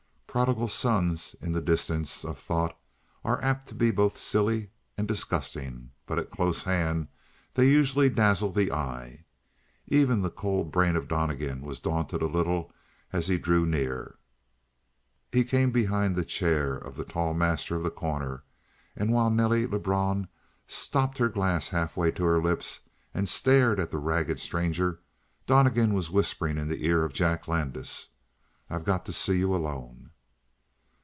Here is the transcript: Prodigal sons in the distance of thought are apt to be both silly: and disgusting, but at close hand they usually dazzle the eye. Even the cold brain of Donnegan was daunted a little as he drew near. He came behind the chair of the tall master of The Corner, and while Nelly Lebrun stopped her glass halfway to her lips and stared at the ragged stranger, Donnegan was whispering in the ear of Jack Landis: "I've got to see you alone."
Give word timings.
Prodigal 0.31 0.69
sons 0.69 1.35
in 1.41 1.51
the 1.51 1.59
distance 1.59 2.23
of 2.23 2.39
thought 2.39 2.79
are 3.25 3.43
apt 3.43 3.67
to 3.67 3.75
be 3.75 3.91
both 3.91 4.17
silly: 4.17 4.69
and 4.97 5.05
disgusting, 5.05 5.91
but 6.05 6.17
at 6.17 6.31
close 6.31 6.63
hand 6.63 7.09
they 7.55 7.67
usually 7.67 8.07
dazzle 8.07 8.49
the 8.49 8.71
eye. 8.71 9.25
Even 9.87 10.21
the 10.21 10.29
cold 10.29 10.71
brain 10.71 10.95
of 10.95 11.09
Donnegan 11.09 11.59
was 11.63 11.81
daunted 11.81 12.21
a 12.21 12.27
little 12.27 12.71
as 13.11 13.27
he 13.27 13.37
drew 13.37 13.65
near. 13.65 14.15
He 15.33 15.43
came 15.43 15.69
behind 15.69 16.15
the 16.15 16.23
chair 16.23 16.77
of 16.77 16.95
the 16.95 17.03
tall 17.03 17.33
master 17.33 17.75
of 17.75 17.83
The 17.83 17.91
Corner, 17.91 18.45
and 18.95 19.11
while 19.11 19.29
Nelly 19.29 19.67
Lebrun 19.67 20.29
stopped 20.65 21.17
her 21.17 21.27
glass 21.27 21.67
halfway 21.67 22.09
to 22.11 22.23
her 22.23 22.41
lips 22.41 22.87
and 23.13 23.27
stared 23.27 23.81
at 23.81 23.91
the 23.91 23.97
ragged 23.97 24.39
stranger, 24.39 25.01
Donnegan 25.45 25.93
was 25.93 26.09
whispering 26.09 26.57
in 26.57 26.69
the 26.69 26.85
ear 26.85 27.03
of 27.03 27.11
Jack 27.11 27.49
Landis: 27.49 28.11
"I've 28.69 28.85
got 28.85 29.05
to 29.07 29.11
see 29.11 29.37
you 29.37 29.53
alone." 29.53 30.07